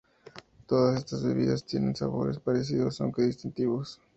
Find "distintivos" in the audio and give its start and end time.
3.21-4.01